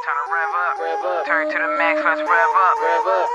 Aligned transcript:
Turn 0.00 0.16
to 0.16 0.32
rev 0.32 0.52
up. 0.56 0.80
Rev 0.80 1.04
up. 1.12 1.26
Turn 1.28 1.44
to 1.44 1.58
the 1.60 1.70
max, 1.76 2.00
let's 2.00 2.24
rev 2.24 2.52
up. 2.56 2.76
Rev 2.80 3.04
up. 3.04 3.28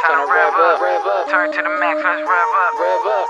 Turn 0.00 0.16
to 0.16 0.24
rev 0.32 0.56
up. 0.56 0.80
Rev 0.80 1.04
up. 1.04 1.28
Turn 1.28 1.52
to 1.52 1.60
the 1.60 1.74
max, 1.76 2.00
let's 2.00 2.24
rev 2.24 2.52
up. 2.56 2.72
Rev 2.80 3.04
up. 3.04 3.26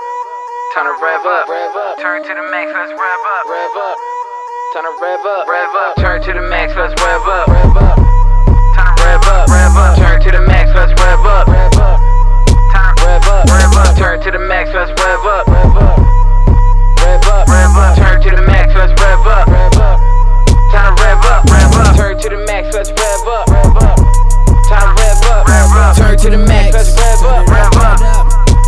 Turn 0.71 0.87
to 0.87 0.95
rev 1.03 1.25
up. 1.27 1.51
Rev 1.51 1.75
up. 1.75 1.99
Turn 1.99 2.23
to 2.23 2.31
the 2.31 2.47
max, 2.47 2.71
let's 2.71 2.95
rev 2.95 3.23
up. 3.27 3.43
Rev 3.51 3.75
up. 3.75 3.97
Turn 4.71 4.83
to 4.87 4.93
rev 5.03 5.19
up. 5.19 5.43
Rev 5.51 5.75
up. 5.83 5.99
Turn 5.99 6.23
to 6.23 6.31
the 6.31 6.47
max, 6.47 6.71
let's 6.79 6.95
rev 6.95 7.27
up. 7.27 7.47
Rev 7.51 7.75
up. 7.75 7.99
Turn 8.79 8.87
to 8.87 9.03
rev 9.03 9.27
up. 9.27 9.51
Rev 9.51 9.75
up. 9.75 9.95
Turn 9.99 10.21
to 10.23 10.31
the 10.31 10.41
max, 10.47 10.71
let's 10.71 10.95
rev 10.95 11.25
up. 11.27 11.47
Rev 11.51 11.75
up. 11.75 11.99
Turn 12.71 12.95
to 12.95 13.03
Rev 13.03 13.27
up. 13.27 13.45
rev 13.51 13.75
up. 13.83 13.97
Turn 13.99 14.21
to 14.23 14.31
the 14.31 14.39
max, 14.47 14.71
let's 14.71 14.95
rev 14.95 15.25
up. 15.27 15.47
Rev 15.51 15.75
up. 15.75 16.00
To 26.21 26.29
the 26.29 26.37
max, 26.37 26.73
let's 26.73 26.93
rev 26.93 27.23
up. 27.25 27.49
Rev 27.49 27.73
up. 27.81 27.97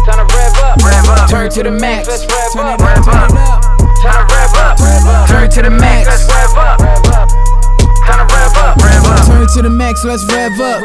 Time 0.10 0.18
to 0.18 0.26
rev 0.34 0.58
up. 0.58 0.78
Rev 0.82 1.06
up. 1.06 1.30
Turn 1.30 1.50
to 1.52 1.62
the 1.62 1.72
max, 1.72 2.08
let's 2.08 2.26
rev 2.26 2.56
up. 2.58 2.80
Rev 2.82 3.08
up. 3.08 3.62
Turn 4.02 4.14
to 4.14 4.26
rev 4.26 4.54
up. 4.58 4.80
Rev 4.82 5.06
up. 5.06 5.30
Turn 5.30 5.50
to 5.52 5.62
the 5.62 5.70
max, 5.70 6.08
let's 6.08 6.26
rev 6.26 6.58
up. 6.58 6.80
Rev 6.82 7.06
up. 7.14 7.30
Turn 8.10 8.18
to 8.18 8.26
rev 8.34 8.58
up. 8.58 8.78
Rev 8.82 9.06
up. 9.06 9.28
Turn 9.28 9.48
to 9.54 9.62
the 9.62 9.70
max, 9.70 10.04
let's 10.04 10.26
rev 10.34 10.60
up. 10.60 10.82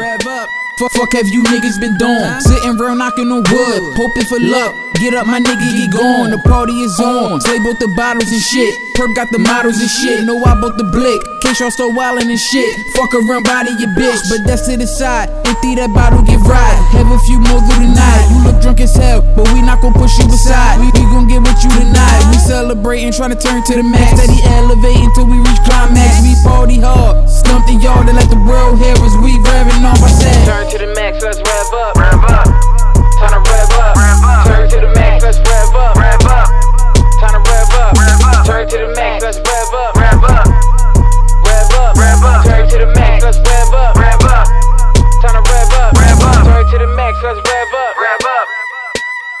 Fuck, 0.77 0.91
fuck 0.91 1.13
have 1.13 1.27
you 1.27 1.41
niggas 1.43 1.79
been 1.81 1.97
doing? 1.97 2.39
Sitting 2.41 2.77
real 2.77 2.95
knocking 2.95 3.31
on 3.31 3.43
wood, 3.49 3.81
hoping 3.97 4.25
for 4.25 4.39
luck. 4.39 4.88
Get 4.99 5.15
up, 5.15 5.27
my 5.27 5.39
nigga, 5.39 5.63
get 5.79 5.95
going. 5.95 6.27
The 6.27 6.43
party 6.43 6.75
is 6.83 6.99
on. 6.99 7.39
Slay 7.39 7.63
both 7.63 7.79
the 7.79 7.87
bottles 7.95 8.27
and 8.35 8.43
shit. 8.43 8.75
Perp 8.99 9.15
got 9.15 9.31
the 9.31 9.39
models 9.39 9.79
and 9.79 9.87
shit. 9.87 10.27
Know 10.27 10.35
I 10.43 10.59
bought 10.59 10.75
the 10.75 10.83
blick. 10.91 11.23
Case 11.39 11.63
y'all 11.63 11.71
start 11.71 11.95
wildin' 11.95 12.27
and 12.27 12.35
shit. 12.35 12.67
Fuck 12.91 13.15
around, 13.15 13.47
body 13.47 13.71
your 13.79 13.95
bitch. 13.95 14.19
But 14.27 14.43
that's 14.43 14.67
to 14.67 14.75
the 14.75 14.83
side. 14.83 15.31
Empty 15.47 15.79
that 15.79 15.95
bottle, 15.95 16.19
get 16.27 16.43
right. 16.43 16.75
Have 16.99 17.07
a 17.07 17.19
few 17.23 17.39
more 17.39 17.63
through 17.63 17.87
the 17.87 17.95
night. 17.95 18.27
You 18.27 18.43
look 18.43 18.59
drunk 18.59 18.83
as 18.83 18.91
hell, 18.91 19.23
but 19.39 19.47
we 19.55 19.63
not 19.63 19.79
gon' 19.79 19.95
push 19.95 20.19
you 20.19 20.27
aside. 20.27 20.83
We, 20.83 20.91
we 20.91 21.07
gon' 21.15 21.31
get 21.31 21.47
with 21.47 21.55
you 21.63 21.71
tonight. 21.79 22.21
We 22.27 22.37
celebrating, 22.43 23.15
trying 23.15 23.31
to 23.31 23.39
turn 23.39 23.63
to 23.71 23.73
the 23.79 23.87
max. 23.87 24.19
Steady 24.19 24.43
elevating 24.51 25.07
till 25.15 25.31
we 25.31 25.39
reach 25.39 25.63
climax. 25.63 26.19
We 26.27 26.35
party 26.43 26.75
hard. 26.75 27.23
Stumping 27.31 27.79
y'all 27.79 28.03
to 28.03 28.11
let 28.11 28.27
the 28.27 28.41
world 28.43 28.75
hear 28.83 28.99
us. 28.99 29.15
max, 47.09 47.23
let's 47.25 47.41
rev 47.41 47.73
up. 47.73 47.93
Rev 47.97 48.21
up. 48.21 48.47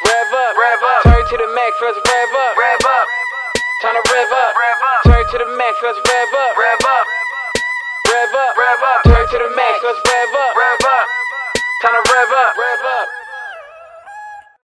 Rev 0.01 0.33
up. 0.33 0.53
Rev 0.57 0.81
up. 0.81 1.01
Turn 1.05 1.21
to 1.21 1.37
the 1.37 1.49
max, 1.53 1.73
let's 1.81 2.01
rev 2.01 2.33
up. 2.33 2.57
Rev 2.57 2.81
up. 2.81 3.05
Time 3.81 3.93
to 3.93 4.03
rev 4.09 4.31
up. 4.33 4.51
Rev 4.57 4.81
up. 4.89 5.01
Turn 5.05 5.23
to 5.29 5.37
the 5.37 5.49
max, 5.53 5.77
let's 5.85 6.01
rev 6.01 6.33
up. 6.33 6.57
Rev 6.57 6.81
up. 6.81 7.05
Rev 8.09 8.33
up. 8.33 8.53
Rev 8.57 8.81
up. 8.89 8.99
Turn 9.05 9.25
to 9.29 9.37
the 9.37 9.49
max, 9.53 9.75
let's 9.85 10.01
rev 10.01 10.33
up. 10.33 10.53
Rev 10.57 10.81
up. 10.81 11.05
Time 11.85 11.93
to 11.93 12.01
rev 12.09 12.31
up. 12.33 12.57